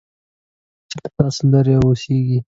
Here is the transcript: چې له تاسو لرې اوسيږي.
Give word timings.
چې 0.89 0.95
له 1.01 1.07
تاسو 1.17 1.41
لرې 1.51 1.75
اوسيږي. 1.81 2.39